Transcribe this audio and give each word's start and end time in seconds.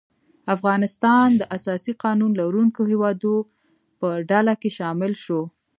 افغانستان 0.55 1.27
د 1.39 1.43
اساسي 1.57 1.93
قانون 2.03 2.31
لرونکو 2.41 2.81
هیوادو 2.91 3.35
په 3.99 4.07
ډله 4.29 4.53
کې 4.61 4.69
شامل 4.77 5.11
شو. 5.23 5.41